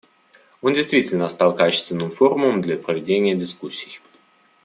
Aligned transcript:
Он 0.63 0.73
действительно 0.73 1.29
стал 1.29 1.55
качественным 1.55 2.09
форумом 2.09 2.61
для 2.63 2.75
проведения 2.75 3.35
дискуссий. 3.35 3.99